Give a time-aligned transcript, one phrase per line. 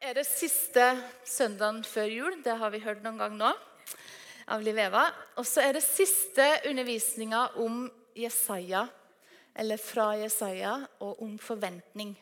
[0.00, 0.84] er det siste
[1.28, 2.38] søndagen før jul.
[2.44, 3.50] Det har vi hørt noen gang nå
[4.50, 5.04] av Liv Eva.
[5.36, 7.84] Og så er det siste undervisninga om
[8.16, 8.86] Jesaja,
[9.54, 12.14] eller fra Jesaja, og om forventning.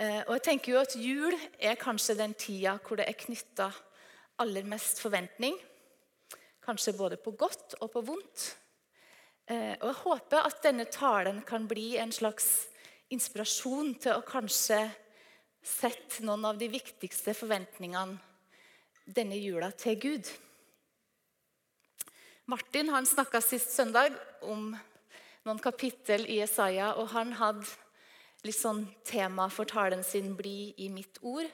[0.00, 3.68] Eh, og jeg tenker jo at Jul er kanskje den tida hvor det er knytta
[4.42, 5.54] aller mest forventning.
[6.64, 8.48] Kanskje både på godt og på vondt.
[9.46, 12.66] Eh, og jeg håper at denne talen kan bli en slags
[13.14, 14.88] inspirasjon til å kanskje
[15.62, 18.18] sett noen av de viktigste forventningene
[19.04, 20.30] denne jula til Gud.
[22.50, 24.72] Martin han snakka sist søndag om
[25.46, 27.66] noen kapittel i Jesaja, og han hadde
[28.46, 31.50] litt sånn tema for talen sin 'Bli i mitt ord'.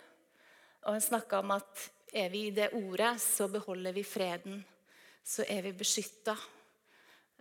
[0.87, 4.65] Og Han snakka om at er vi i det ordet, så beholder vi freden.
[5.25, 6.37] Så er vi beskytta.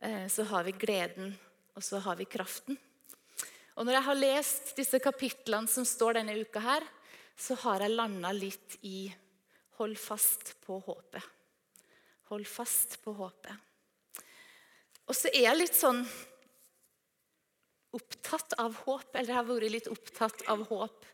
[0.01, 1.37] Eh, så har vi gleden,
[1.75, 2.77] og så har vi kraften.
[3.75, 6.85] Og når jeg har lest disse kapitlene som står denne uka, her,
[7.35, 9.09] så har jeg landa litt i
[9.79, 11.33] hold fast på håpet.
[12.31, 14.23] Hold fast på håpet.
[15.05, 15.99] Og så er jeg litt sånn
[17.95, 21.05] opptatt av håp, eller jeg har vært litt opptatt av håp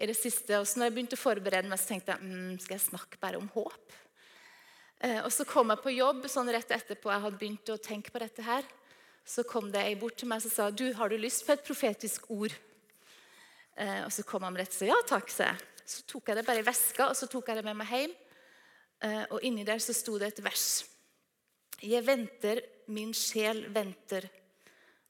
[0.00, 0.58] i det siste.
[0.58, 3.22] Og så når jeg begynte å forberede meg, så tenkte jeg mm, skal jeg snakke
[3.22, 3.96] bare om håp.
[5.00, 8.12] Eh, og så kom jeg på jobb sånn rett etterpå jeg hadde begynt å tenke
[8.12, 8.66] på dette her
[9.24, 11.64] så kom det ei bort til meg og sa du, har du lyst på et
[11.64, 12.54] profetisk ord.
[13.76, 15.30] Eh, og Så kom han rett og sa ja takk.
[15.30, 15.66] sa jeg.
[15.84, 18.16] Så tok jeg det bare i veska og så tok jeg det med meg hjem.
[19.02, 20.84] Eh, og Inni der så sto det et vers.
[21.80, 22.60] Jeg venter,
[22.92, 24.26] min sjel venter,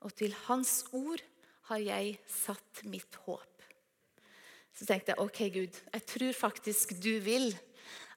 [0.06, 1.22] og til Hans ord
[1.70, 3.64] har jeg satt mitt håp.
[4.76, 7.50] Så tenkte jeg ok, Gud, jeg tror faktisk du vil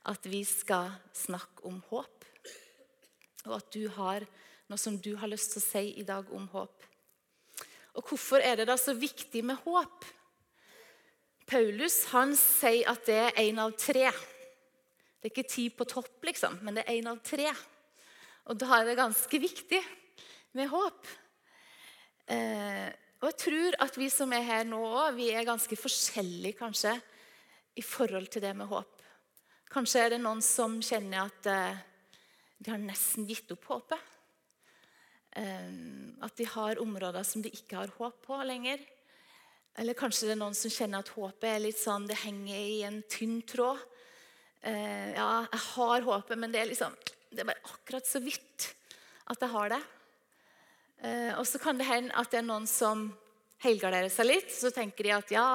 [0.10, 2.26] at vi skal snakke om håp.
[3.48, 4.24] Og at du har
[4.72, 6.86] noe som du har lyst til å si i dag om håp.
[7.94, 10.06] Og Hvorfor er det da så viktig med håp?
[11.50, 14.08] Paulus han sier at det er én av tre.
[15.20, 17.52] Det er ikke ti på topp, liksom, men det er én av tre.
[18.50, 19.80] Og da er det ganske viktig
[20.58, 21.12] med håp.
[22.34, 22.90] Eh,
[23.22, 24.84] og jeg tror at vi som er her nå
[25.16, 26.96] vi er ganske forskjellige kanskje
[27.80, 29.04] i forhold til det med håp.
[29.72, 31.84] Kanskje er det noen som kjenner at eh,
[32.60, 34.13] de har nesten gitt opp håpet.
[35.34, 38.84] At de har områder som de ikke har håp på lenger.
[39.82, 42.84] Eller kanskje det er noen som kjenner at håpet er litt sånn, det henger i
[42.86, 43.82] en tynn tråd.
[44.70, 46.94] Ehm, ja, jeg har håpet, men det er, liksom,
[47.34, 48.70] det er bare akkurat så vidt
[49.34, 49.82] at jeg har det.
[51.02, 53.10] Ehm, og så kan det hende at det er noen som
[53.66, 54.54] helgarderer seg litt.
[54.54, 55.48] Så tenker de at ja,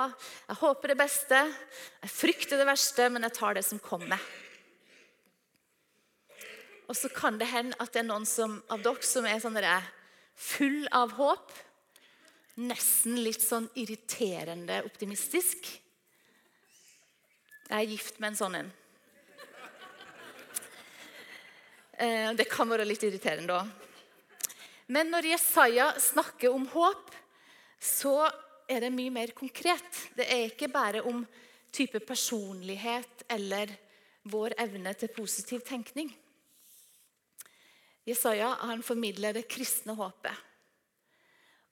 [0.48, 1.44] jeg håper det beste,
[2.02, 4.18] jeg frykter det verste, men jeg tar det som kommer.
[6.88, 9.58] Og så kan det hende at det er noen som, av dere som er sånn
[10.38, 11.52] full av håp.
[12.58, 15.68] Nesten litt sånn irriterende optimistisk.
[17.68, 18.70] Jeg er gift med en sånn en.
[21.98, 23.70] Eh, det kan være litt irriterende òg.
[24.88, 27.10] Men når Jesaja snakker om håp,
[27.76, 28.22] så
[28.70, 30.06] er det mye mer konkret.
[30.16, 31.20] Det er ikke bare om
[31.74, 33.74] type personlighet eller
[34.30, 36.08] vår evne til positiv tenkning.
[38.08, 40.44] Jesaja han formidler det kristne håpet.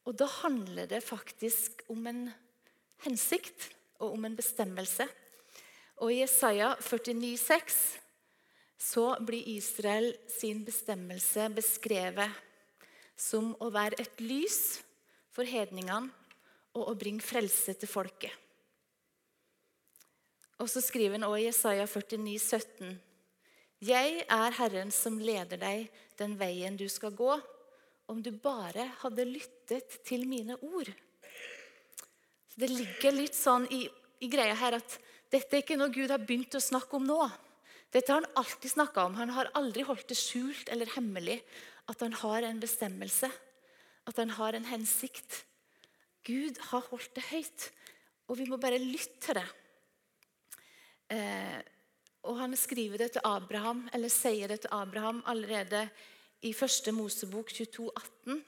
[0.07, 2.27] Og da handler det faktisk om en
[3.05, 5.07] hensikt og om en bestemmelse.
[6.05, 7.79] Og I Jesaja 49,6
[8.77, 12.45] så blir Israel sin bestemmelse beskrevet
[13.17, 14.83] som å være et lys
[15.33, 16.13] for hedningene
[16.77, 18.33] og å bringe frelse til folket.
[20.61, 22.95] Og så skriver han også i Jesaja 49, 17,
[23.85, 27.37] jeg er Herren som leder deg den veien du skal gå,
[28.07, 30.91] om du bare hadde lyttet til mine ord.
[32.53, 33.85] Så det ligger litt sånn i,
[34.23, 34.99] i greia her at
[35.33, 37.19] dette er ikke noe Gud har begynt å snakke om nå.
[37.93, 39.19] Dette har han alltid snakka om.
[39.19, 41.41] Han har aldri holdt det skjult eller hemmelig
[41.91, 43.31] at han har en bestemmelse,
[44.07, 45.43] at han har en hensikt.
[46.27, 47.71] Gud har holdt det høyt,
[48.27, 49.47] og vi må bare lytte til det.
[51.15, 51.59] Eh,
[52.27, 55.87] og han skriver det til Abraham, eller sier det til Abraham allerede
[56.47, 56.93] i 1.
[56.95, 57.91] Mosebok 22,
[58.27, 58.45] 18.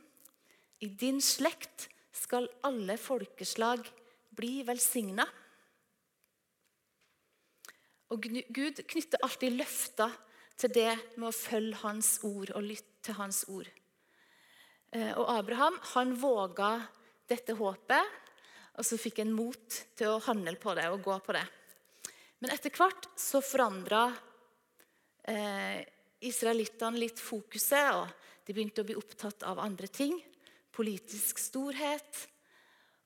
[0.80, 3.86] I din slekt skal alle folkeslag
[4.36, 5.26] bli velsigna.
[8.08, 10.14] Og Gud knytter alltid løfter
[10.58, 13.68] til det med å følge hans ord og lytte til hans ord.
[14.92, 16.72] Eh, og Abraham han våga
[17.28, 18.16] dette håpet,
[18.78, 21.44] og så fikk han mot til å handle på det og gå på det.
[22.38, 24.06] Men etter hvert så forandra
[25.26, 25.82] eh,
[26.24, 27.94] israelittene litt fokuset.
[27.94, 30.14] og De begynte å bli opptatt av andre ting.
[30.74, 32.22] Politisk storhet.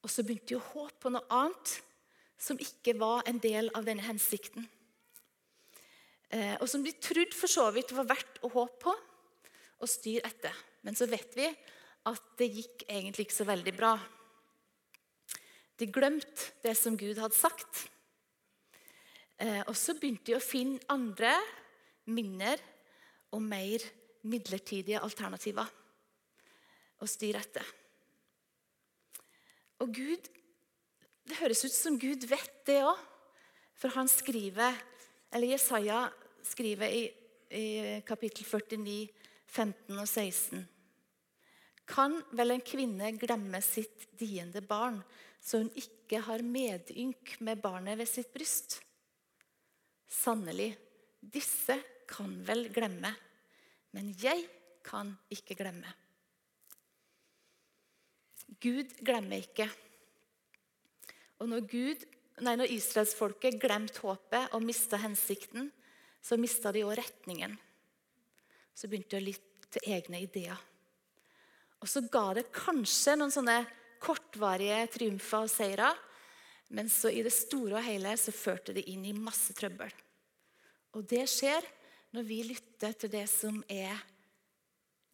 [0.03, 1.79] Og så begynte de å håpe på noe annet
[2.43, 4.67] som ikke var en del av denne hensikten.
[6.33, 8.95] Eh, og som de trodde for så vidt var verdt å håpe på
[9.83, 10.57] og styre etter.
[10.83, 11.47] Men så vet vi
[12.11, 13.93] at det gikk egentlig ikke så veldig bra.
[15.79, 17.87] De glemte det som Gud hadde sagt.
[19.43, 21.35] Eh, og så begynte de å finne andre,
[22.07, 22.55] mindre
[23.35, 23.83] og mer
[24.31, 25.71] midlertidige alternativer
[27.03, 27.67] å styre etter.
[29.83, 30.31] Og Gud,
[31.23, 32.99] Det høres ut som Gud vet det òg.
[33.79, 34.75] For han skriver,
[35.31, 36.01] eller Jesaja
[36.43, 37.05] skriver i,
[37.55, 37.67] i
[38.03, 39.07] kapittel 49,
[39.47, 40.65] 15 og 16.
[41.87, 44.99] Kan vel en kvinne glemme sitt diende barn,
[45.41, 48.81] så hun ikke har medynk med barnet ved sitt bryst?
[50.13, 50.75] Sannelig,
[51.23, 51.79] disse
[52.11, 53.13] kan vel glemme,
[53.97, 54.45] men jeg
[54.85, 55.89] kan ikke glemme.
[58.63, 59.67] Gud glemmer ikke.
[61.43, 62.05] Og når, Gud,
[62.45, 65.71] nei, når israelsfolket glemte håpet og mista hensikten,
[66.23, 67.57] så mista de òg retningen.
[68.77, 70.61] Så begynte de å lytte til egne ideer.
[71.83, 73.59] Og så ga det kanskje noen sånne
[74.03, 75.91] kortvarige triumfer og seire,
[76.73, 79.93] men så i det store og hele så førte det inn i masse trøbbel.
[80.97, 81.67] Og det skjer
[82.17, 84.01] når vi lytter til det som er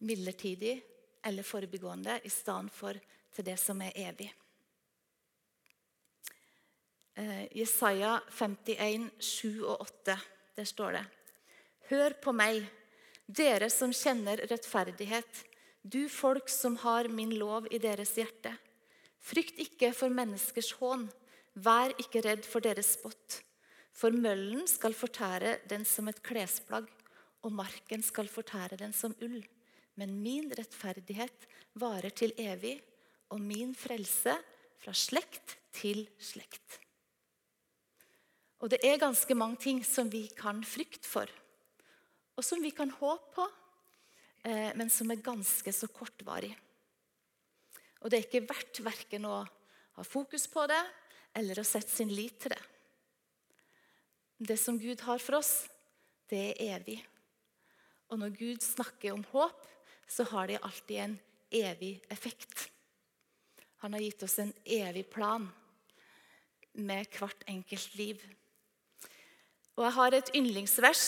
[0.03, 0.77] midlertidig
[1.27, 2.95] eller forbigående, i stedet for
[3.35, 4.29] til det som er evig.
[7.19, 10.15] Eh, Jesaja 51, 7 og 8.
[10.55, 11.05] Der står det
[11.89, 12.63] Hør på meg,
[13.27, 15.45] dere som kjenner rettferdighet,
[15.83, 18.53] du folk som har min lov i deres hjerte.
[19.19, 21.09] Frykt ikke for menneskers hån,
[21.63, 23.41] vær ikke redd for deres spott.
[23.95, 26.87] For møllen skal fortære den som et klesplagg,
[27.43, 29.41] og marken skal fortære den som ull.
[29.99, 31.47] Men min rettferdighet
[31.79, 32.77] varer til evig,
[33.29, 34.35] og min frelse
[34.79, 36.79] fra slekt til slekt.
[38.59, 41.29] Og det er ganske mange ting som vi kan frykte for,
[42.35, 43.45] og som vi kan håpe på,
[44.47, 46.51] eh, men som er ganske så kortvarig.
[47.99, 50.81] Og det er ikke verdt verken å ha fokus på det
[51.37, 52.61] eller å sette sin lit til det.
[54.39, 55.67] Det som Gud har for oss,
[56.31, 56.99] det er evig.
[58.09, 59.65] Og når Gud snakker om håp,
[60.09, 61.15] så har det alltid en
[61.51, 62.69] evig effekt.
[63.83, 65.45] Han har gitt oss en evig plan
[66.79, 68.23] med hvert enkelt liv.
[69.77, 71.03] Og jeg har et yndlingsvers.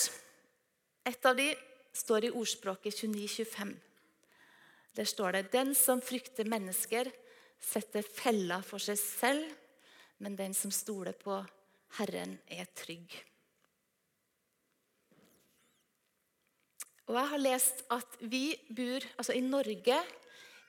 [1.08, 1.50] Et av de
[1.98, 3.74] står i ordspråket 29-25.
[4.96, 7.10] Der står det Den som frykter mennesker,
[7.62, 9.46] setter fella for seg selv,
[10.22, 11.40] men den som stoler på
[11.98, 13.18] Herren, er trygg.
[17.10, 19.98] Og jeg har lest at vi bor Altså, i Norge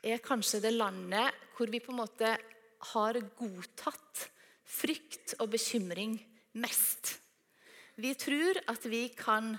[0.03, 2.33] er kanskje det landet hvor vi på en måte
[2.93, 4.25] har godtatt
[4.67, 6.17] frykt og bekymring
[6.59, 7.15] mest.
[8.01, 9.53] Vi tror at vi kan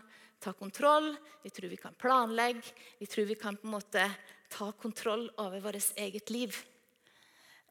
[0.43, 1.13] ta kontroll,
[1.45, 4.03] vi tror vi kan planlegge, vi tror vi kan på en måte
[4.51, 6.57] ta kontroll over vårt eget liv.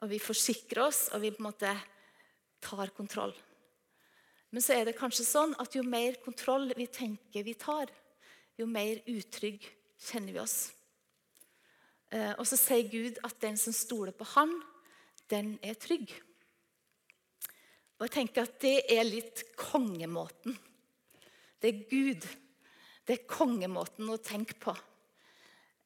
[0.00, 1.74] Og vi forsikrer oss, og vi på en måte
[2.62, 3.34] tar kontroll.
[4.52, 7.88] Men så er det kanskje sånn at jo mer kontroll vi tenker vi tar,
[8.60, 9.64] jo mer utrygg
[10.02, 10.58] kjenner vi oss.
[12.12, 14.52] Eh, og så sier Gud at den som stoler på Han,
[15.32, 16.12] den er trygg.
[17.96, 20.56] Og jeg tenker at det er litt kongemåten.
[21.62, 22.26] Det er Gud.
[23.06, 24.74] Det er kongemåten å tenke på.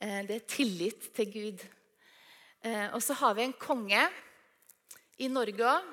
[0.00, 1.66] Eh, det er tillit til Gud.
[2.66, 4.02] Eh, og så har vi en konge
[5.22, 5.92] i Norge òg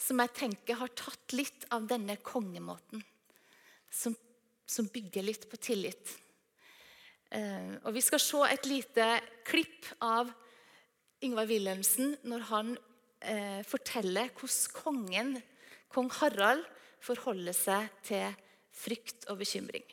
[0.00, 3.02] som jeg tenker har tatt litt av denne kongemåten.
[3.94, 4.16] Som,
[4.66, 6.16] som bygger litt på tillit.
[7.30, 9.08] Eh, og Vi skal se et lite
[9.46, 10.32] klipp av
[11.24, 12.74] Ingvar Wilhelmsen når han
[13.22, 15.34] eh, forteller hvordan kongen,
[15.94, 16.66] kong Harald
[17.04, 18.34] forholder seg til
[18.74, 19.84] frykt og bekymring.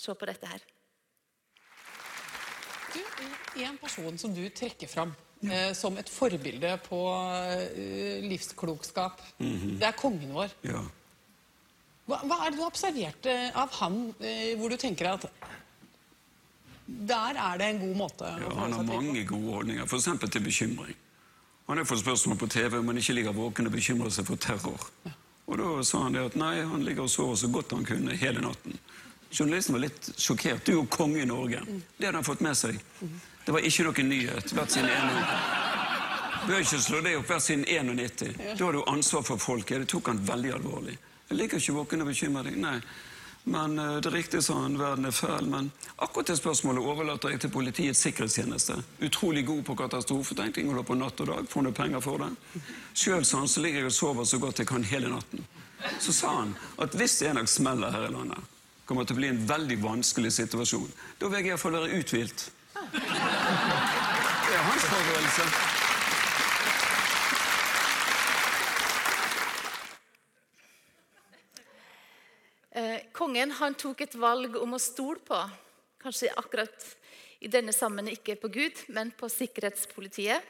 [0.00, 0.62] Se på dette her.
[2.90, 3.00] Du,
[3.60, 5.52] En person som du trekker fram ja.
[5.52, 7.00] eh, som et forbilde på
[7.74, 9.78] eh, livsklokskap, mm -hmm.
[9.78, 10.50] det er kongen vår.
[10.62, 10.82] Ja.
[12.06, 15.26] Hva, hva, er det du har observert av han eh, hvor du tenker at
[16.86, 20.08] der er det en god måte ja, Han har mange gode holdninger, f.eks.
[20.30, 20.96] til bekymring.
[21.66, 24.36] Han har fått spørsmål på TV om han ikke ligger våken og bekymrer seg for
[24.36, 24.90] terror.
[25.04, 25.12] Ja.
[25.46, 28.16] Og Da sa han det at nei, han ligger og sover så godt han kunne
[28.16, 28.78] hele natten.
[29.30, 30.64] Journalisten var litt sjokkert.
[30.66, 31.60] Du er jo konge i Norge.
[31.66, 31.82] Mm.
[31.98, 32.78] Det hadde han fått med seg.
[33.50, 34.52] Det var ikke noen nyhet.
[34.54, 35.22] Hvert sin ene
[36.44, 38.36] Bør ikke slå det opp hvert siden 91.
[38.54, 39.80] Da har du ansvar for folket.
[39.82, 40.92] Det tok han veldig alvorlig.
[41.26, 42.60] Jeg liker ikke våken og bekymre deg.
[42.62, 42.76] Nei.
[43.50, 45.48] Men eh, det er riktig, sa han, verden er fæl.
[45.50, 48.76] Men akkurat det spørsmålet overlater jeg til Politiets sikkerhetstjeneste.
[49.08, 52.30] Utrolig god på katastrofetenkning, holder på natt og dag, får noe penger for det.
[52.94, 55.42] Sjøl han så ligger jeg og sover så godt jeg kan hele natten.
[55.98, 58.54] Så sa han at hvis det en dag smeller her i landet,
[58.86, 60.88] kommer det til å bli en veldig vanskelig situasjon.
[61.18, 62.46] Da vil jeg iallfall være uthvilt.
[62.74, 65.44] Det er hans forberedelse.
[72.70, 75.40] Eh, kongen han tok et valg om å stole på,
[76.00, 76.86] kanskje akkurat
[77.42, 80.44] i denne sammen ikke på Gud, men på sikkerhetspolitiet.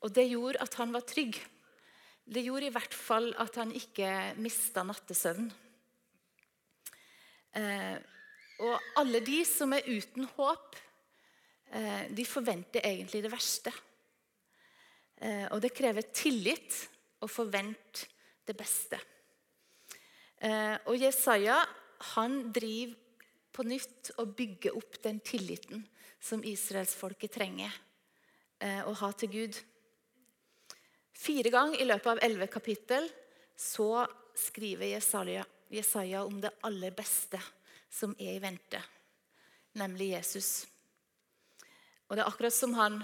[0.00, 1.36] Og det gjorde at han var trygg.
[2.28, 5.50] Det gjorde i hvert fall at han ikke mista nattesøvn.
[7.58, 7.96] Eh,
[8.58, 10.76] og alle de som er uten håp,
[11.68, 13.72] de forventer egentlig det verste.
[15.20, 16.76] Eh, og det krever tillit
[17.22, 18.06] å forvente
[18.46, 18.98] det beste.
[20.38, 21.58] Eh, og Jesaja
[22.14, 22.94] han driver
[23.52, 25.82] på nytt og bygger opp den tilliten
[26.22, 27.74] som israelsfolket trenger
[28.62, 29.58] eh, å ha til Gud.
[31.18, 33.10] Fire ganger i løpet av elleve kapittel
[33.58, 34.06] så
[34.38, 35.42] skriver Jesaja,
[35.74, 37.40] Jesaja om det aller beste
[37.90, 38.78] som er i vente,
[39.80, 40.68] nemlig Jesus.
[42.08, 43.02] Og det er akkurat som han,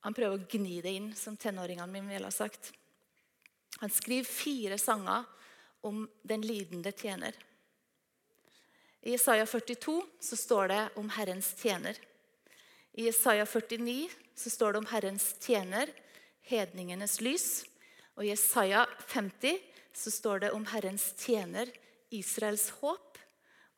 [0.00, 2.72] han prøver å gni det inn, som tenåringene mine ville ha sagt.
[3.80, 5.28] Han skriver fire sanger
[5.86, 7.36] om den lidende tjener.
[9.00, 11.96] I Isaiah 42 så står det om Herrens tjener.
[12.92, 15.92] I Isaiah 49 så står det om Herrens tjener,
[16.44, 17.48] hedningenes lys.
[18.16, 19.60] Og i Isaiah 50
[19.96, 21.70] så står det om Herrens tjener,
[22.12, 23.18] Israels håp.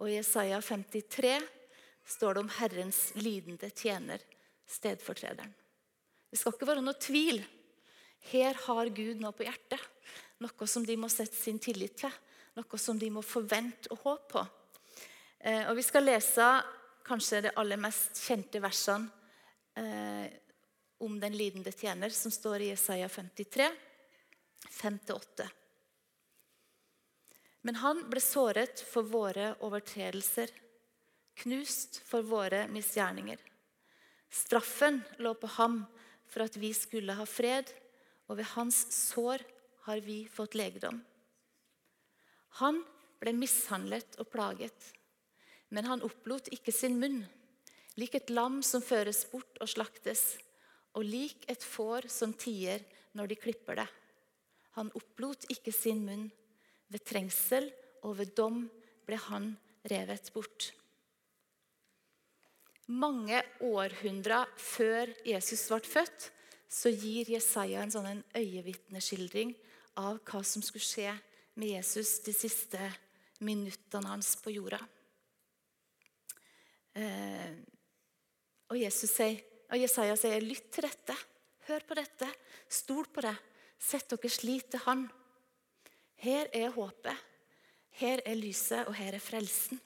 [0.02, 1.38] Og i Isaiah 53
[2.08, 4.22] står det om Herrens lidende tjener,
[4.66, 5.52] stedfortrederen.
[6.30, 7.42] Det skal ikke være noe tvil.
[8.32, 9.80] Her har Gud noe på hjertet.
[10.42, 12.12] Noe som de må sette sin tillit til.
[12.56, 14.44] Noe som de må forvente og håpe på.
[15.38, 16.46] Eh, og Vi skal lese
[17.04, 19.10] kanskje det aller mest kjente versene
[19.76, 20.30] eh,
[21.02, 23.68] om den lidende tjener, som står i Jesaja 53,
[24.70, 25.48] 5-8.
[27.66, 30.50] Men han ble såret for våre overtredelser,
[31.40, 33.38] knust for våre misgjerninger.
[34.32, 35.82] Straffen lå på ham
[36.32, 37.68] for at vi skulle ha fred,
[38.30, 39.42] og ved hans sår
[39.86, 41.02] har vi fått legedom.
[42.62, 42.80] Han
[43.20, 44.92] ble mishandlet og plaget,
[45.72, 47.22] men han opplot ikke sin munn.
[48.00, 50.38] Lik et lam som føres bort og slaktes,
[50.96, 52.84] og lik et får som tier
[53.16, 53.88] når de klipper det.
[54.76, 56.30] Han opplot ikke sin munn.
[56.92, 57.70] Ved trengsel
[58.04, 58.66] og ved dom
[59.08, 59.52] ble han
[59.88, 60.72] revet bort.
[62.90, 66.30] Mange århundrer før Jesus ble født,
[66.72, 69.52] så gir Jesaja en sånn øyevitneskildring
[70.00, 71.12] av hva som skulle skje
[71.60, 72.80] med Jesus de siste
[73.44, 74.80] minuttene hans på jorda.
[78.72, 81.16] Og, og, sier, og, Jesaja sier, 'Lytt til dette.
[81.68, 82.28] Hør på dette.
[82.68, 83.36] Stol på det.
[83.78, 85.10] Sett deres lit til Han.'
[86.22, 87.16] Her er håpet.
[87.98, 89.80] Her er lyset, og her er frelsen.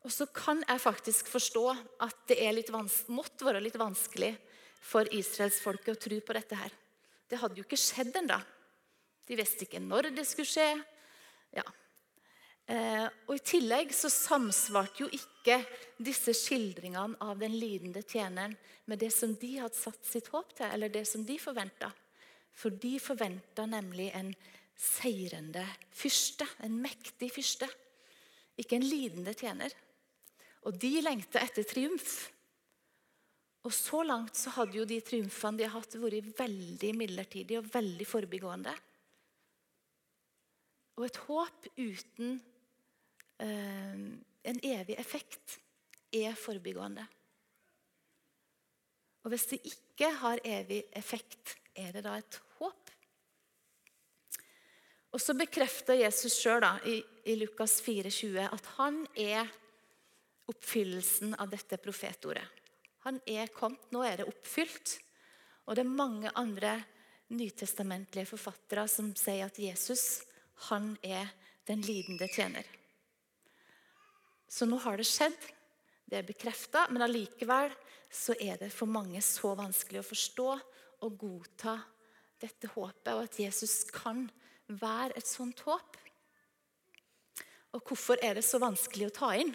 [0.00, 1.64] Og så kan jeg faktisk forstå
[2.00, 2.38] at det
[3.12, 4.32] måtte være litt vanskelig
[4.80, 6.72] for israelsfolket å tro på dette her.
[7.28, 8.38] Det hadde jo ikke skjedd ennå.
[9.28, 10.70] De visste ikke når det skulle skje.
[11.54, 11.66] Ja.
[12.70, 15.60] Eh, og I tillegg så samsvarte jo ikke
[16.00, 18.56] disse skildringene av den lidende tjeneren
[18.88, 21.92] med det som de hadde satt sitt håp til, eller det som de forventa.
[22.56, 24.32] For de forventa nemlig en
[24.80, 27.68] seirende fyrste, en mektig fyrste.
[28.60, 29.74] Ikke en lidende tjener.
[30.68, 32.28] Og de lengta etter triumf.
[33.64, 37.68] Og Så langt så hadde jo de triumfene de har hatt, vært veldig midlertidige og
[37.72, 38.72] veldig forbigående.
[40.96, 42.38] Og et håp uten
[43.40, 44.00] eh,
[44.50, 45.58] en evig effekt
[46.12, 47.04] er forbigående.
[49.24, 52.92] Og hvis det ikke har evig effekt, er det da et håp?
[55.12, 59.48] Og Så bekrefter Jesus sjøl i, i Lukas 4,20 at han er
[60.50, 62.44] oppfyllelsen av dette profetordet.
[63.06, 63.86] Han er kommet.
[63.94, 64.98] Nå er det oppfylt.
[65.66, 66.74] Og det er mange andre
[67.30, 70.24] nytestamentlige forfattere som sier at Jesus
[70.68, 71.30] han er
[71.68, 72.66] den lidende tjener.
[74.50, 75.38] Så nå har det skjedd.
[76.10, 77.70] Det er bekrefta, men allikevel
[78.10, 80.48] så er det for mange så vanskelig å forstå
[81.06, 81.76] og godta
[82.40, 84.24] dette håpet, og at Jesus kan
[84.66, 85.98] være et sånt håp.
[87.76, 89.54] Og hvorfor er det så vanskelig å ta inn?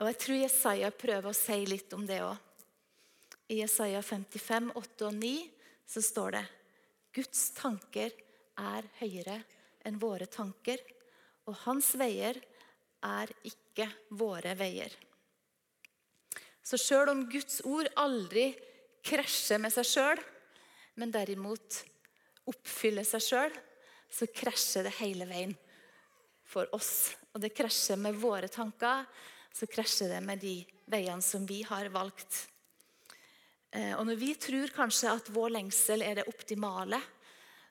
[0.00, 2.36] Og Jeg tror Jesaja prøver å si litt om det òg.
[3.52, 5.32] I Jesaja 55, 8 og 9
[5.92, 6.44] så står det
[7.12, 8.14] Guds tanker
[8.56, 9.42] er høyere
[9.84, 10.78] enn våre tanker,
[11.42, 12.36] Og hans veier
[13.02, 14.92] er ikke våre veier.
[16.62, 18.52] Så sjøl om Guds ord aldri
[19.02, 20.22] krasjer med seg sjøl,
[20.94, 21.80] men derimot
[22.46, 23.56] oppfyller seg sjøl,
[24.06, 25.56] så krasjer det hele veien
[26.46, 27.10] for oss.
[27.34, 29.02] Og det krasjer med våre tanker,
[29.52, 30.56] så krasjer det med de
[30.90, 32.46] veiene som vi har valgt.
[33.72, 37.00] Eh, og når vi tror kanskje at vår lengsel er det optimale,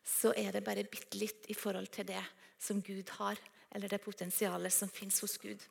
[0.04, 2.24] så er det bare bitte litt i forhold til det
[2.62, 3.38] som Gud har,
[3.72, 5.62] eller det potensialet som fins hos Gud.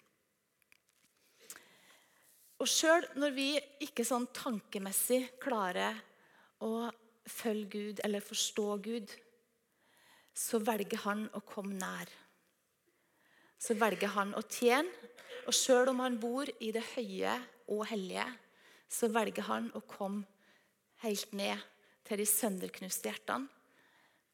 [2.61, 3.49] Og sjøl når vi
[3.87, 5.97] ikke sånn tankemessig klarer
[6.61, 6.91] å
[7.31, 9.13] følge Gud eller forstå Gud,
[10.37, 12.11] så velger han å komme nær.
[13.61, 14.89] Så velger han å tjene.
[15.51, 17.33] Og sjøl om han bor i det høye
[17.75, 18.23] og hellige,
[18.87, 20.23] så velger han å komme
[21.03, 21.59] helt ned
[22.07, 23.49] til de sønderknuste hjertene.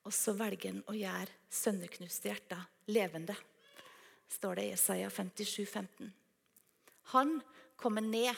[0.04, 3.32] Og så velger han å gjøre sønderknuste hjerter levende,
[4.28, 6.12] står det i Isaiah 57, 15.
[7.14, 7.32] Han
[7.80, 8.36] kommer ned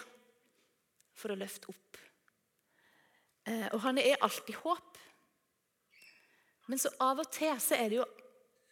[1.19, 2.01] for å løfte opp.
[3.43, 5.03] Eh, og han er alltid håp.
[6.71, 8.09] Men så av og til så er det jo,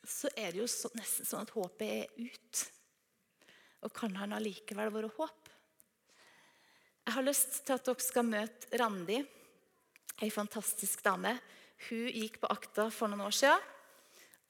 [0.06, 2.64] så er det jo så, nesten sånn at håpet er ut.
[3.84, 5.50] Og kan han allikevel være håp?
[7.06, 9.20] Jeg har lyst til at dere skal møte Randi,
[10.22, 11.36] ei fantastisk dame.
[11.86, 13.72] Hun gikk på Akta for noen år siden,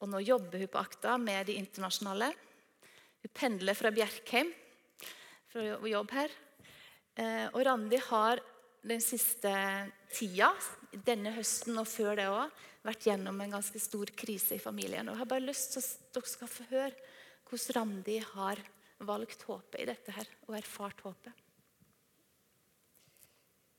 [0.01, 2.31] og nå jobber hun på Akta med de internasjonale.
[3.21, 4.53] Hun pendler fra Bjerkheim
[5.53, 6.37] for å jobbe her.
[7.17, 8.41] Eh, og Randi har
[8.87, 9.53] den siste
[10.15, 10.53] tida,
[11.05, 15.09] denne høsten og før det òg, vært gjennom en ganske stor krise i familien.
[15.09, 16.93] Og Jeg har bare lyst til at dere skal få høre
[17.47, 18.63] hvordan Randi har
[18.99, 21.43] valgt håpet i dette her, og erfart håpet.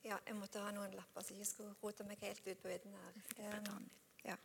[0.07, 2.69] Ja, jeg måtte ha noen lapper så jeg ikke skulle rote meg helt ut på
[2.69, 3.17] vidden her.
[3.57, 3.89] Um,
[4.23, 4.37] ja.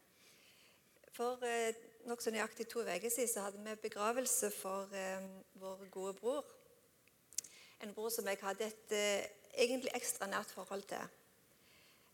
[1.15, 1.77] For eh,
[2.09, 5.29] nokså nøyaktig to uker siden så hadde vi begravelse for eh,
[5.61, 6.43] vår gode bror
[7.83, 9.25] en bror som jeg hadde et eh,
[9.65, 11.03] egentlig ekstra nært forhold til.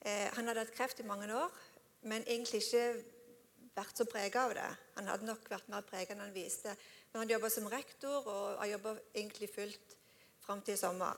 [0.01, 1.53] Eh, han hadde hatt kreft i mange år,
[2.09, 2.85] men egentlig ikke
[3.77, 4.69] vært så prega av det.
[4.97, 6.73] Han hadde nok vært mer prega enn han viste.
[7.13, 8.95] Men han jobba som rektor og har jobba
[9.55, 9.97] fullt
[10.45, 11.17] fram til i sommer.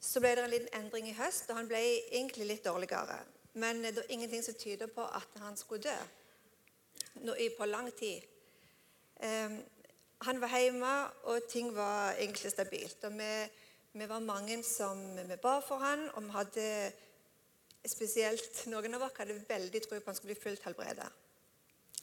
[0.00, 3.18] Så ble det en liten endring i høst, og han ble egentlig litt dårligere.
[3.58, 5.98] Men det er ingenting som tyder på at han skulle dø
[7.18, 8.22] Nå, på lang tid.
[9.18, 9.56] Um,
[10.22, 10.92] han var hjemme,
[11.24, 13.04] og ting var egentlig stabilt.
[13.04, 13.32] Og vi,
[13.98, 16.66] vi var mange som vi ba for han, og vi hadde
[17.86, 21.08] spesielt noen av oss hadde veldig tro på at han skulle bli fullt helbredet.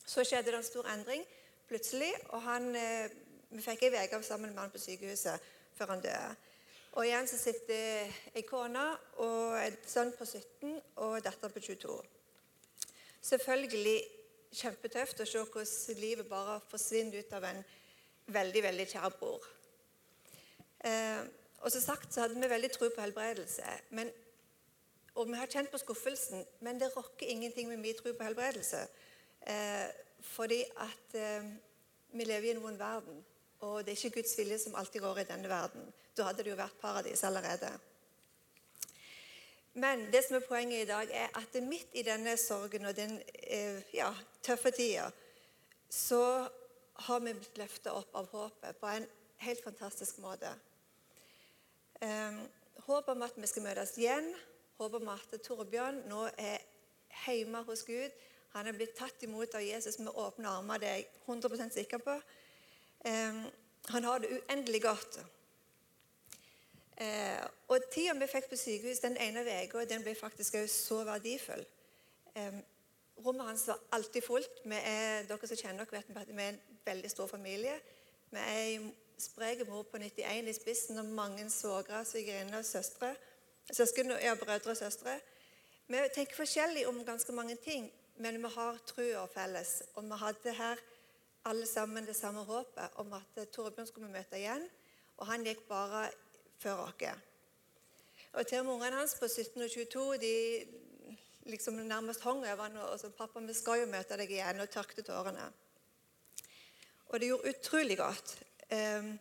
[0.06, 1.24] Så skjedde det en stor endring
[1.70, 3.10] plutselig, og han, eh,
[3.50, 5.40] vi fikk ei uke sammen med han på sykehuset
[5.76, 6.36] før han døde.
[6.96, 8.84] Og igjen så sitter ei kone
[9.24, 11.96] og en sønn på 17 og datter på 22.
[13.26, 13.98] Selvfølgelig
[14.56, 17.64] kjempetøft å se hvordan livet bare forsvinner ut av en
[18.32, 19.50] veldig, veldig kjær bror.
[20.86, 21.26] Eh,
[21.66, 23.76] og som sagt så hadde vi veldig tro på helbredelse.
[23.98, 24.12] Men,
[25.16, 28.86] og vi har kjent på skuffelsen, men det rokker ingenting med min tro på helbredelse.
[29.42, 29.88] Eh,
[30.22, 31.50] fordi at eh,
[32.16, 33.20] vi lever i en vond verden,
[33.60, 35.90] og det er ikke Guds vilje som alltid rår i denne verden.
[36.18, 37.72] Da hadde det jo vært paradis allerede.
[39.76, 43.18] Men det som er poenget i dag, er at midt i denne sorgen og den
[43.44, 45.10] eh, ja, tøffe tida,
[45.90, 46.48] så
[47.08, 49.08] har vi blitt løfta opp av håpet på en
[49.44, 50.54] helt fantastisk måte.
[52.00, 52.40] Um,
[52.88, 54.32] håp om at vi skal møtes igjen.
[54.80, 56.64] Håp om at Torbjørn nå er
[57.28, 58.16] hjemme hos Gud.
[58.56, 62.04] Han er blitt tatt imot av Jesus med åpne armer, det er jeg 100 sikker
[62.04, 62.20] på.
[63.92, 65.20] Han har det uendelig godt.
[66.96, 71.66] Uh, og Tida vi fikk på sykehus den ene uka, ble faktisk så verdifull.
[73.26, 74.62] Rommet hans var alltid fullt.
[74.64, 77.76] Vi er, dere som kjenner dere, vet vi er en veldig stor familie.
[78.32, 78.90] Vi er en
[79.20, 83.14] sprek mor på 91 i spissen og mange svogre, svigerinner og søstre.
[83.72, 85.20] Søsken, ja, brødre og søstre.
[85.88, 89.82] Vi tenker forskjellig om ganske mange ting, men vi har trua felles.
[89.96, 90.82] Og vi hadde her
[91.46, 94.66] alle sammen det samme håpet om at Torbjørn skulle vi møte igjen.
[95.18, 96.08] Og han gikk bare
[96.60, 97.22] før oss.
[98.36, 100.34] Og til og med ungene hans på 17 og 22 de
[101.46, 104.70] liksom nærmest hang over han og sa 'Pappa, vi skal jo møte deg igjen', og
[104.70, 105.52] tørkte tårene.
[107.08, 108.44] Og det gjorde utrolig godt.
[108.72, 109.20] Um,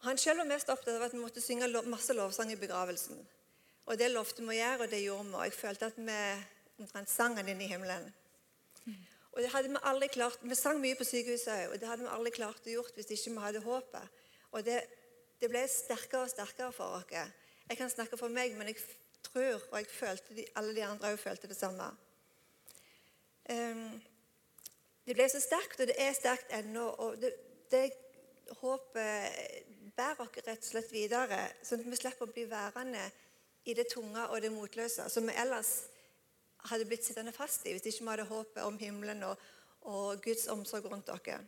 [0.00, 3.28] han selv var mest opptatt av at vi måtte synge masse lovsang i begravelsen.
[3.86, 5.34] Og det lovte vi å gjøre, og det gjorde vi.
[5.34, 6.18] Og jeg følte at vi
[6.78, 8.14] omtrent sang den inn i himmelen.
[9.38, 12.10] Og det hadde Vi aldri klart, vi sang mye på sykehuset og det hadde vi
[12.10, 14.22] aldri klart å gjort hvis ikke vi hadde håpet.
[14.50, 14.80] Og det,
[15.38, 17.12] det ble sterkere og sterkere for oss.
[17.12, 18.80] Jeg kan snakke for meg, men jeg
[19.22, 21.86] tror, og jeg følte de, alle de andre òg følte det samme.
[23.46, 24.00] Um,
[25.06, 26.88] det ble så sterkt, og det er sterkt ennå.
[26.98, 27.30] og det,
[27.70, 27.92] det
[28.58, 33.06] håpet bærer oss rett og slett videre, sånn at vi slipper å bli værende
[33.70, 35.76] i det tunge og det motløse, som vi ellers
[36.66, 39.36] hadde blitt sittende fast i hvis ikke vi hadde håpet om himmelen og,
[39.88, 41.38] og Guds omsorg rundt dere.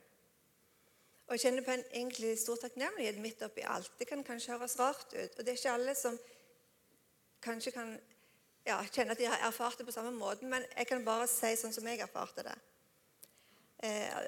[1.27, 3.93] Og Jeg kjenner på en egentlig stor takknemlighet midt oppi alt.
[3.99, 6.19] Det kan kanskje høres rart ut, og det er ikke alle som
[7.43, 7.93] kanskje kan
[8.67, 11.53] ja, kjenne at de har erfart det på samme måten, men jeg kan bare si
[11.57, 12.57] sånn som jeg erfarte det.
[13.87, 14.19] Eh,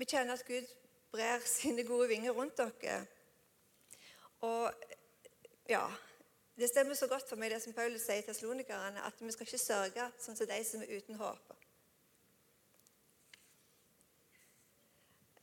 [0.00, 0.66] vi kjenner at Gud
[1.12, 3.02] brer sine gode vinger rundt dere.
[4.40, 4.72] Og
[5.68, 5.84] ja
[6.58, 9.46] Det stemmer så godt for meg, det som Paulus sier til slonikerne, at vi skal
[9.46, 11.52] ikke sørge sånn som de som er uten håp.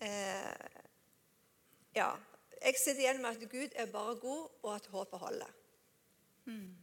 [0.04, 0.82] Eh,
[1.96, 2.10] ja.
[2.66, 5.54] Jeg sitter igjen med at Gud er bare god, og at håpet holder.
[6.52, 6.76] Mm.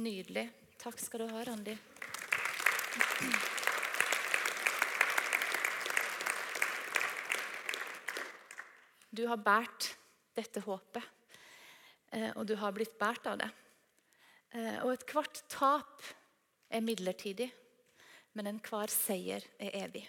[0.00, 0.46] Nydelig.
[0.80, 1.76] Takk skal du ha, Randi.
[9.14, 9.92] Du har båret
[10.34, 11.13] dette håpet,
[12.14, 13.50] og du har blitt båret av det.
[14.54, 16.04] Eh, og ethvert tap
[16.70, 17.48] er midlertidig,
[18.38, 20.04] men enhver seier er evig.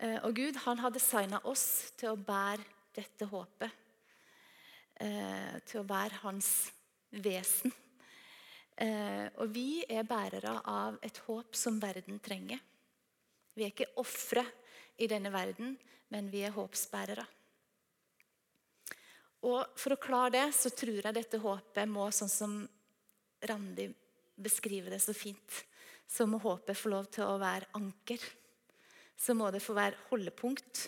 [0.00, 2.64] Eh, og Gud han har designa oss til å bære
[2.96, 3.86] dette håpet.
[5.00, 6.48] Til å være hans
[7.24, 7.72] vesen.
[9.40, 12.60] Og vi er bærere av et håp som verden trenger.
[13.56, 14.44] Vi er ikke ofre
[15.00, 15.72] i denne verden,
[16.12, 17.24] men vi er håpsbærere.
[19.46, 22.56] Og For å klare det så tror jeg dette håpet må, sånn som
[23.48, 23.88] Randi
[24.40, 25.62] beskriver det så fint,
[26.08, 28.20] så må håpet få lov til å være anker.
[29.16, 30.86] Så må det få være holdepunkt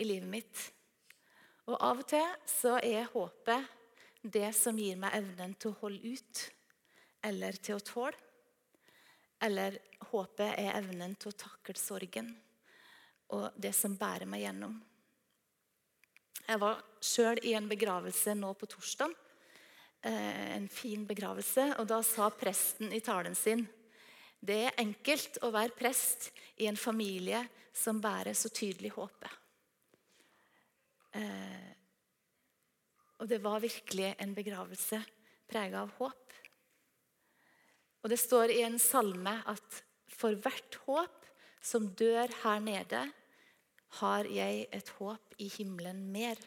[0.00, 0.62] i livet mitt.
[1.66, 3.72] Og Av og til så er håpet
[4.22, 6.42] det som gir meg evnen til å holde ut,
[7.24, 8.24] eller til å tåle.
[9.42, 9.78] Eller
[10.10, 12.30] håpet er evnen til å takle sorgen
[13.34, 14.76] og det som bærer meg gjennom.
[16.46, 19.10] Jeg var sjøl i en begravelse nå på torsdag.
[20.06, 21.72] Eh, en fin begravelse.
[21.80, 23.66] Og da sa presten i talen sin
[24.46, 26.28] det er enkelt å være prest
[26.60, 27.40] i en familie
[27.74, 29.32] som bærer så tydelig håpet.
[31.18, 31.72] Eh,
[33.16, 35.00] og det var virkelig en begravelse
[35.50, 36.34] prega av håp.
[38.04, 41.24] Og Det står i en salme at for hvert håp
[41.64, 43.00] som dør her nede,
[44.00, 46.40] har jeg et håp i himmelen mer.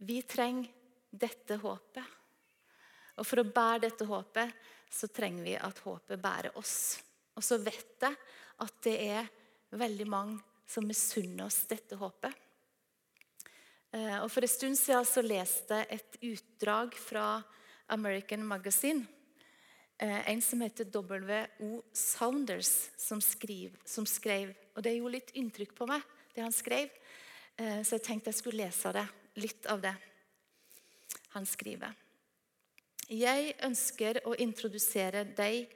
[0.00, 0.70] Vi trenger
[1.10, 2.16] dette håpet.
[3.20, 7.00] Og For å bære dette håpet så trenger vi at håpet bærer oss.
[7.36, 8.16] Og så vet jeg
[8.64, 9.28] at det er
[9.76, 10.38] veldig mange
[10.70, 12.32] som misunner oss dette håpet.
[13.92, 17.42] Eh, og For en stund siden så leste jeg et utdrag fra
[17.90, 19.04] American Magazine
[20.00, 21.82] en som heter W.O.
[21.92, 26.88] Saunders, som, skriv, som, skrev Og det gjorde litt inntrykk på meg, det han skrev.
[27.60, 29.04] Eh, så jeg tenkte jeg skulle lese det,
[29.42, 29.92] litt av det
[31.34, 31.92] han skriver.
[33.10, 35.68] Jeg ønsker å introdusere deg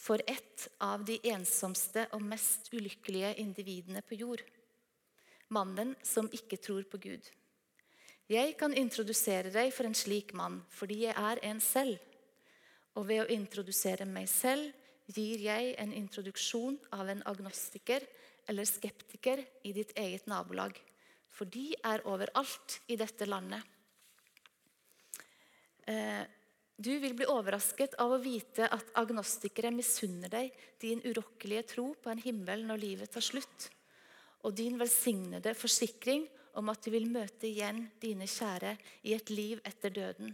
[0.00, 4.42] for et av de ensomste og mest ulykkelige individene på jord.
[5.52, 7.26] Mannen som ikke tror på Gud.
[8.30, 11.98] Jeg kan introdusere deg for en slik mann fordi jeg er en selv.
[12.98, 14.72] Og ved å introdusere meg selv
[15.10, 18.04] gir jeg en introduksjon av en agnostiker
[18.50, 20.74] eller skeptiker i ditt eget nabolag.
[21.30, 23.62] For de er overalt i dette landet.
[25.86, 26.22] Eh,
[26.80, 32.10] du vil bli overrasket av å vite at agnostikere misunner deg din urokkelige tro på
[32.12, 33.68] en himmel når livet tar slutt,
[34.48, 36.24] og din velsignede forsikring
[36.56, 38.76] om at du vil møte igjen dine kjære
[39.06, 40.32] i et liv etter døden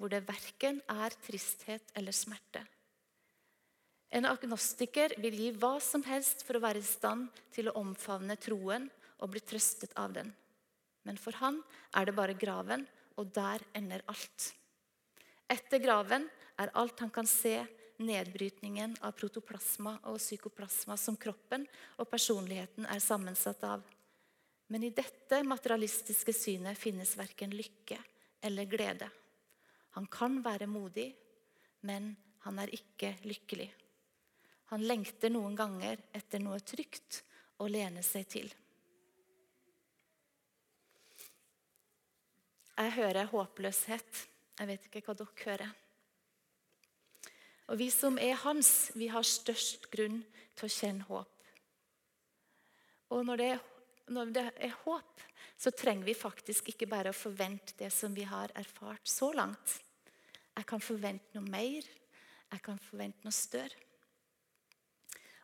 [0.00, 2.62] hvor det verken er tristhet eller smerte.
[4.10, 8.34] En agnostiker vil gi hva som helst for å være i stand til å omfavne
[8.40, 8.88] troen
[9.20, 10.32] og bli trøstet av den.
[11.04, 11.60] Men for han
[11.96, 12.86] er det bare graven,
[13.20, 14.48] og der ender alt.
[15.50, 16.24] Etter graven
[16.60, 17.60] er alt han kan se,
[18.00, 21.66] nedbrytningen av protoplasma og psykoplasma som kroppen
[22.00, 23.84] og personligheten er sammensatt av.
[24.72, 27.98] Men i dette materialistiske synet finnes verken lykke
[28.48, 29.10] eller glede.
[29.96, 31.10] Han kan være modig,
[31.82, 33.68] men han er ikke lykkelig.
[34.70, 37.22] Han lengter noen ganger etter noe trygt
[37.60, 38.50] å lene seg til.
[42.80, 44.26] Jeg hører håpløshet.
[44.60, 45.72] Jeg vet ikke hva dere hører.
[47.70, 50.22] Og Vi som er hans, vi har størst grunn
[50.58, 51.44] til å kjenne håp.
[53.10, 53.52] Og når det,
[54.10, 55.22] når det er håp,
[55.60, 59.76] så trenger vi faktisk ikke bare å forvente det som vi har erfart så langt.
[60.56, 61.86] Jeg kan forvente noe mer.
[62.50, 63.86] Jeg kan forvente noe større.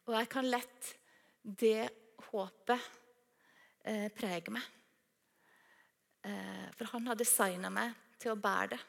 [0.07, 0.90] Og jeg kan lett
[1.42, 1.88] det
[2.31, 2.90] håpet
[3.87, 4.66] eh, prege meg.
[6.26, 8.81] Eh, for han har designa meg til å bære det.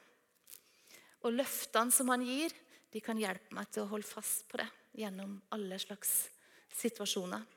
[1.26, 2.54] Og løftene som han gir,
[2.94, 6.30] de kan hjelpe meg til å holde fast på det gjennom alle slags
[6.78, 7.57] situasjoner.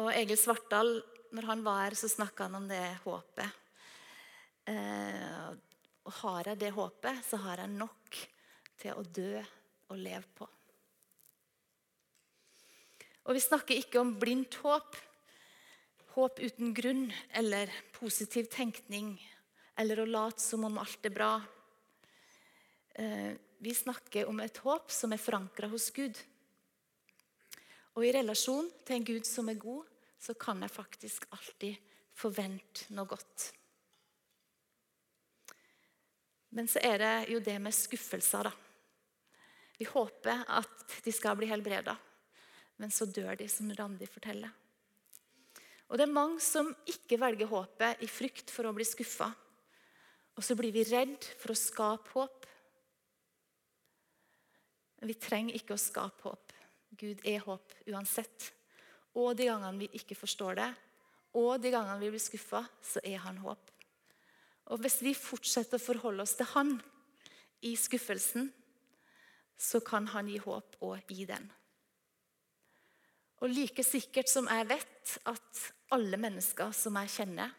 [0.00, 0.96] Og Egil Svartdal,
[1.34, 3.60] når han var her, så snakka han om det håpet.
[4.66, 5.50] Eh,
[6.04, 8.18] og har jeg det håpet, så har jeg nok
[8.80, 9.38] til å dø
[9.92, 10.48] og leve på.
[13.24, 14.98] Og vi snakker ikke om blindt håp.
[16.14, 19.14] Håp uten grunn eller positiv tenkning
[19.80, 21.32] eller å late som om alt er bra.
[22.94, 26.18] Eh, vi snakker om et håp som er forankra hos Gud.
[27.94, 29.84] Og i relasjon til en Gud som er god,
[30.18, 33.50] så kan jeg faktisk alltid forvente noe godt.
[36.54, 38.52] Men så er det jo det med skuffelser, da.
[39.74, 41.96] Vi håper at de skal bli helbreda,
[42.78, 44.52] men så dør de, som Randi forteller.
[45.90, 49.28] Og Det er mange som ikke velger håpet i frykt for å bli skuffa.
[50.34, 52.46] Og så blir vi redd for å skape håp.
[55.04, 56.54] Vi trenger ikke å skape håp.
[56.98, 58.50] Gud er håp uansett.
[59.14, 60.70] Og de gangene vi ikke forstår det,
[61.38, 63.70] og de gangene vi blir skuffa, så er han håp.
[64.72, 66.76] Og hvis vi fortsetter å forholde oss til han
[67.66, 68.48] i skuffelsen,
[69.58, 71.46] så kan han gi håp òg i den.
[73.42, 77.50] Og like sikkert som jeg vet at alle mennesker som jeg kjenner,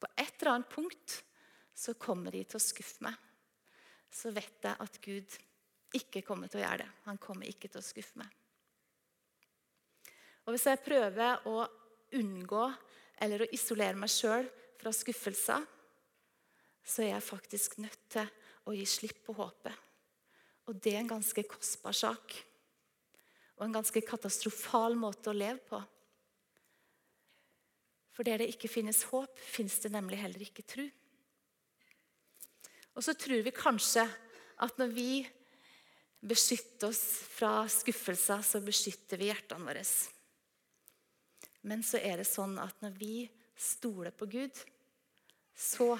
[0.00, 1.20] på et eller annet punkt
[1.76, 3.16] så kommer de til å skuffe meg,
[4.10, 5.38] så vet jeg at Gud
[5.96, 6.90] ikke kommer til å gjøre det.
[7.06, 8.39] Han kommer ikke til å skuffe meg.
[10.46, 11.66] Og Hvis jeg prøver å
[12.16, 12.64] unngå
[13.22, 14.48] eller å isolere meg sjøl
[14.80, 15.66] fra skuffelser,
[16.80, 18.28] så er jeg faktisk nødt til
[18.66, 19.74] å gi slipp på håpet.
[20.70, 22.34] Og det er en ganske kostbar sak.
[23.58, 25.80] Og en ganske katastrofal måte å leve på.
[28.16, 30.86] For der det ikke finnes håp, finnes det nemlig heller ikke tro.
[32.96, 34.04] Og så tror vi kanskje
[34.60, 35.10] at når vi
[36.20, 39.84] beskytter oss fra skuffelser, så beskytter vi hjertene våre.
[41.66, 43.14] Men så er det sånn at når vi
[43.60, 44.56] stoler på Gud,
[45.52, 45.92] så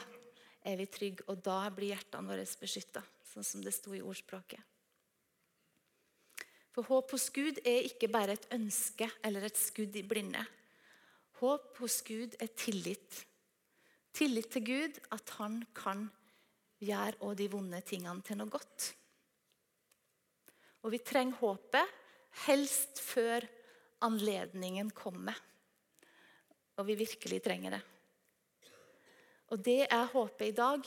[0.65, 4.61] er vi trygge, og da blir hjertene våre beskytta, sånn som det sto i ordspråket.
[6.71, 10.43] For håp hos Gud er ikke bare et ønske eller et skudd i blinde.
[11.41, 13.25] Håp hos Gud er tillit.
[14.15, 16.07] Tillit til Gud, at han kan
[16.81, 18.93] gjøre òg de vonde tingene til noe godt.
[20.87, 21.97] Og vi trenger håpet
[22.47, 23.45] helst før
[24.07, 25.37] anledningen kommer.
[26.79, 27.81] Og vi virkelig trenger det.
[29.51, 30.87] Og det jeg håper i dag,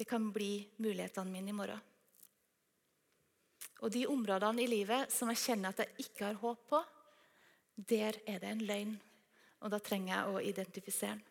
[0.00, 1.86] det kan bli mulighetene mine i morgen.
[3.80, 6.80] Og de områdene i livet som jeg kjenner at jeg ikke har håp på,
[7.76, 8.94] der er det en løgn.
[9.60, 11.26] Og da trenger jeg å identifisere den.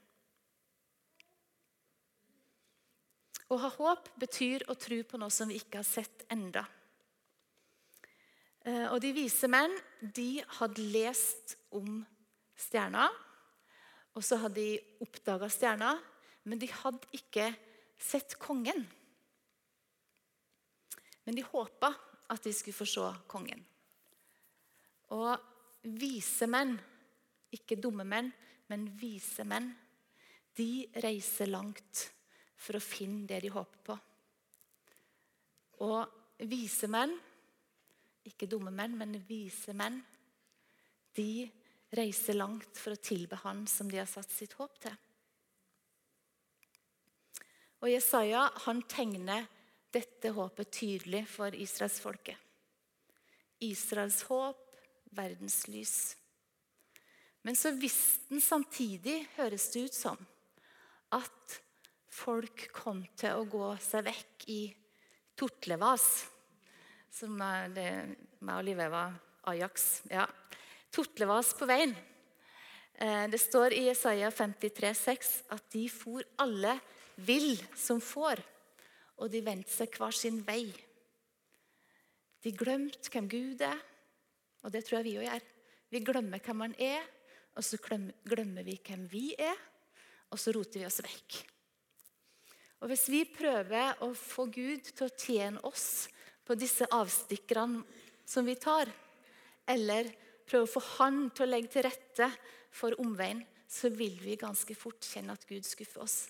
[3.49, 6.61] Å ha håp betyr å tro på noe som vi ikke har sett enda.
[8.61, 12.03] Eh, og De vise menn de hadde lest om
[12.53, 13.07] stjerna,
[14.19, 15.93] og så hadde de oppdaga stjerna,
[16.43, 17.45] men de hadde ikke
[17.95, 18.81] sett kongen.
[21.23, 21.93] Men de håpa
[22.27, 23.61] at de skulle få se kongen.
[25.15, 25.31] Og
[25.95, 26.75] vise menn,
[27.55, 28.27] ikke dumme menn,
[28.67, 29.71] men vise menn,
[30.59, 32.03] de reiser langt
[32.59, 33.95] for å finne det de håper på.
[35.87, 37.15] Og vise menn,
[38.27, 40.01] ikke dumme menn, men vise menn,
[41.15, 41.47] de
[41.95, 44.95] reiser langt for å tilbe Han som de har satt sitt håp til.
[47.79, 49.47] Og Jesaja han tegner
[49.93, 52.37] dette håpet tydelig for israelsfolket.
[53.65, 54.59] Israels håp,
[55.15, 55.95] verdens lys.
[57.41, 60.19] Men så visste han samtidig, høres det ut som,
[61.15, 61.55] at
[62.11, 64.61] folk kom til å gå seg vekk i
[65.39, 66.09] Tortlevas.
[67.09, 67.89] Som er det
[68.45, 69.15] meg og Live var
[69.49, 69.89] Ajax.
[70.11, 70.27] Ja.
[70.91, 71.95] Tortlevas på veien.
[72.99, 76.77] Eh, det står i Jesaja 53, 53,6 at de for alle
[77.15, 78.41] vill som får
[79.19, 80.69] og de vendte seg hver sin vei.
[82.39, 83.79] De glemte hvem Gud er,
[84.63, 85.47] og det tror jeg vi òg gjør.
[85.89, 87.03] Vi glemmer hvem han er,
[87.57, 89.57] og så glemmer vi hvem vi er,
[90.31, 91.39] og så roter vi oss vekk.
[92.79, 96.07] Og Hvis vi prøver å få Gud til å tjene oss
[96.47, 97.83] på disse avstikkerne
[98.23, 98.87] som vi tar,
[99.67, 100.07] eller
[100.49, 102.29] prøve å få Han til å legge til rette
[102.73, 106.23] for omveien, så vil vi ganske fort kjenne at Gud skuffer oss.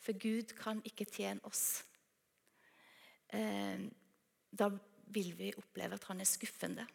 [0.00, 1.82] For Gud kan ikke tjene oss.
[3.30, 3.86] Eh,
[4.50, 4.70] da
[5.14, 6.86] vil vi oppleve at han er skuffende.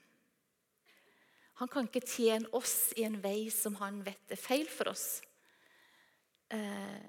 [1.61, 5.21] Han kan ikke tjene oss i en vei som han vet er feil for oss.
[6.51, 6.99] Eh,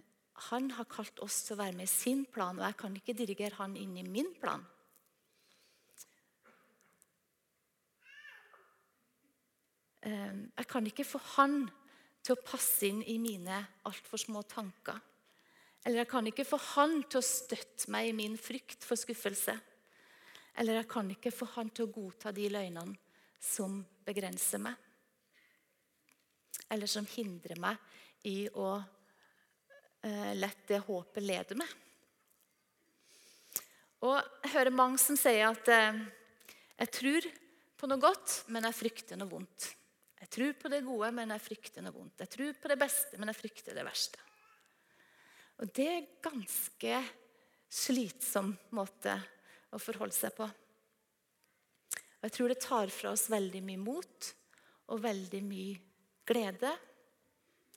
[0.51, 3.17] han har kalt oss til å være med i sin plan, og jeg kan ikke
[3.17, 4.63] dirigere han inn i min plan.
[10.07, 11.65] Jeg kan ikke få han
[12.23, 14.99] til å passe inn i mine altfor små tanker.
[15.87, 19.55] Eller jeg kan ikke få han til å støtte meg i min frykt for skuffelse.
[20.59, 22.97] Eller jeg kan ikke få han til å godta de løgnene
[23.43, 24.75] som begrenser meg.
[26.73, 28.71] Eller som hindrer meg i å
[30.03, 31.71] eh, la det håpet lede meg.
[34.03, 36.03] Og Jeg hører mange som sier at eh,
[36.83, 37.31] jeg tror
[37.79, 39.71] på noe godt, men jeg frykter noe vondt.
[40.27, 42.19] Jeg tror på det gode, men jeg frykter noe vondt.
[42.25, 44.19] Jeg tror på det beste, men jeg frykter det verste.
[45.63, 46.99] Og Det er ganske
[47.71, 49.15] slitsom måte
[49.71, 50.49] å forholde seg på.
[50.51, 54.33] Og Jeg tror det tar fra oss veldig mye mot
[54.91, 55.79] og veldig mye
[56.27, 56.75] glede.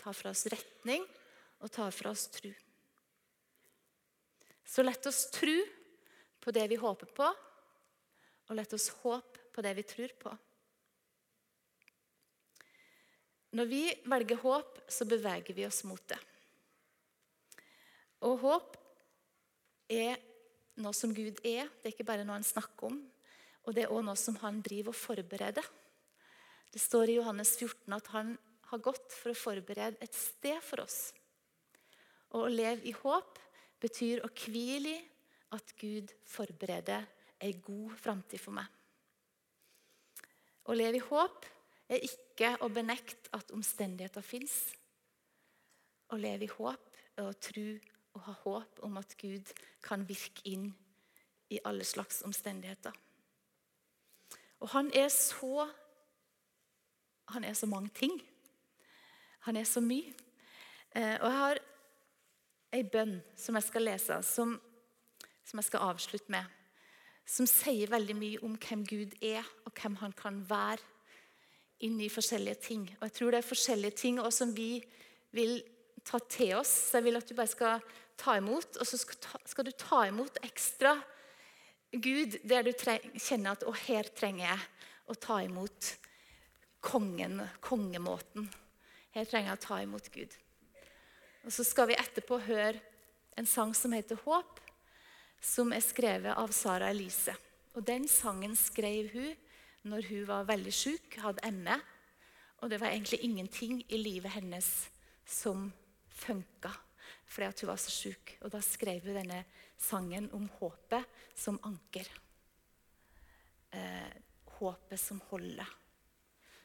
[0.02, 1.06] Tar fra oss retning
[1.62, 2.50] og tar fra oss tru.
[4.66, 5.54] Så lett oss tru
[6.42, 7.30] på det vi håper på,
[8.50, 10.38] og lett oss håpe på det vi tror på.
[13.58, 16.20] Når vi velger håp, så beveger vi oss mot det.
[18.28, 18.76] Og håp
[19.90, 20.20] er
[20.80, 21.70] noe som Gud er.
[21.80, 23.00] Det er ikke bare noe han snakker om.
[23.66, 25.66] Og det er også noe som han driver og forbereder.
[26.70, 28.36] Det står i Johannes 14 at han
[28.70, 31.10] har gått for å forberede et sted for oss.
[32.36, 33.40] Og å leve i håp
[33.82, 35.06] betyr å hvile i
[35.56, 37.08] at Gud forbereder
[37.42, 38.68] ei god framtid for meg.
[40.70, 41.48] Å leve i håp
[41.90, 44.56] er ikke å benekte at omstendigheter fins.
[46.10, 47.68] Å leve i håp er å tro
[48.16, 49.52] og ha håp om at Gud
[49.86, 50.70] kan virke inn
[51.50, 52.94] i alle slags omstendigheter.
[54.60, 55.70] Og han er så
[57.30, 58.22] Han er så mange ting.
[59.46, 60.14] Han er så mye.
[60.96, 61.60] Eh, og jeg har
[62.74, 64.56] ei bønn som jeg skal lese, som,
[65.46, 66.44] som jeg skal avslutte med.
[67.30, 70.82] Som sier veldig mye om hvem Gud er, og hvem han kan være
[71.86, 72.86] inni forskjellige ting.
[73.00, 74.72] Og jeg tror det er forskjellige ting også som vi
[75.36, 75.62] vil
[76.06, 76.72] ta til oss.
[76.90, 77.86] Så jeg vil at du bare skal
[78.20, 80.98] ta imot, og så skal, ta, skal du ta imot ekstra
[81.90, 84.66] Gud, der du kjenner at å, her trenger jeg
[85.10, 85.94] å ta imot
[86.86, 88.46] kongen, kongemåten.
[89.16, 90.36] Her trenger jeg å ta imot Gud.
[91.48, 92.78] Og Så skal vi etterpå høre
[93.40, 94.60] en sang som heter 'Håp',
[95.42, 97.34] som er skrevet av Sara Elise.
[97.74, 99.36] Og Den sangen skrev hun
[99.88, 101.78] når hun var veldig syk, hadde ME.
[102.60, 104.68] Og det var egentlig ingenting i livet hennes
[105.26, 105.70] som
[106.20, 106.74] funka
[107.30, 108.38] fordi hun var så syk.
[108.42, 109.44] Og da skrev hun denne
[109.78, 111.06] sangen om håpet
[111.38, 112.08] som anker.
[113.70, 114.16] Eh,
[114.58, 115.68] håpet som holder.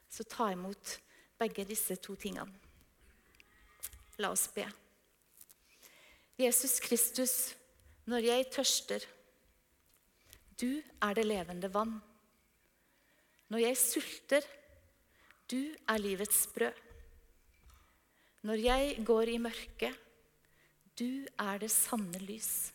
[0.09, 0.97] Så ta imot
[1.37, 2.49] begge disse to tingene.
[4.17, 4.65] La oss be.
[6.39, 7.53] Jesus Kristus,
[8.09, 9.05] når jeg tørster,
[10.59, 11.99] du er det levende vann.
[13.53, 14.47] Når jeg sulter,
[15.51, 16.81] du er livets brød.
[18.45, 20.01] Når jeg går i mørket,
[20.99, 22.71] du er det sanne lys.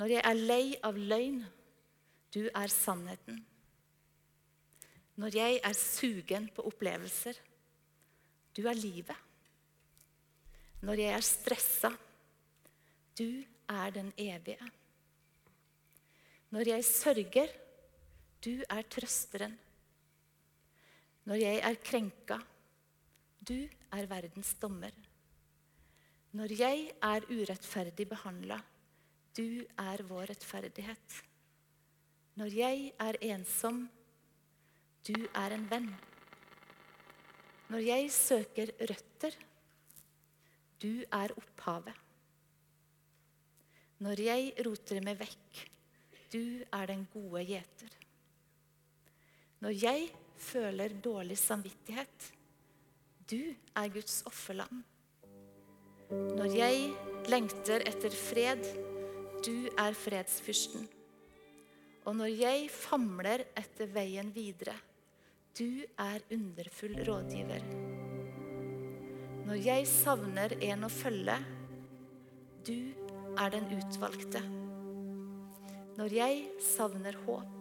[0.00, 1.42] Når jeg er lei av løgn,
[2.34, 3.40] du er sannheten.
[5.20, 7.36] Når jeg er sugen på opplevelser,
[8.56, 9.16] du er livet.
[10.80, 11.90] Når jeg er stressa,
[13.18, 14.70] du er den evige.
[16.50, 17.52] Når jeg sørger,
[18.44, 19.56] du er trøsteren.
[21.28, 22.38] Når jeg er krenka,
[23.40, 24.94] du er verdens dommer.
[26.32, 28.60] Når jeg er urettferdig behandla,
[29.36, 31.20] du er vår rettferdighet.
[32.40, 33.82] Når jeg er ensom,
[35.06, 35.90] du er en venn.
[37.70, 39.36] Når jeg søker røtter,
[40.80, 41.96] du er opphavet.
[44.00, 45.64] Når jeg roter meg vekk,
[46.32, 47.99] du er den gode gjeter.
[49.60, 50.06] Når jeg
[50.40, 52.30] føler dårlig samvittighet,
[53.28, 54.80] du er Guds offerland.
[56.10, 56.86] Når jeg
[57.28, 58.64] lengter etter fred,
[59.44, 60.88] du er fredsfyrsten.
[62.08, 64.78] Og når jeg famler etter veien videre,
[65.52, 67.68] du er underfull rådgiver.
[69.44, 71.36] Når jeg savner en å følge,
[72.64, 72.78] du
[73.36, 74.40] er den utvalgte.
[76.00, 77.59] Når jeg savner håp,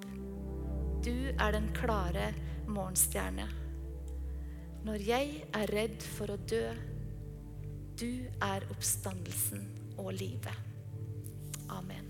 [1.10, 2.30] du er den klare
[2.70, 3.48] morgenstjerne.
[4.86, 6.66] Når jeg er redd for å dø,
[8.00, 8.12] du
[8.46, 9.66] er oppstandelsen
[9.98, 10.54] og livet.
[11.74, 12.09] Amen.